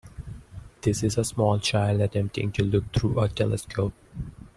This 0.81 1.03
is 1.03 1.15
a 1.19 1.23
small 1.23 1.59
child 1.59 2.01
attempting 2.01 2.51
to 2.53 2.63
look 2.63 2.85
through 2.91 3.19
a 3.19 3.29
telescope. 3.29 3.93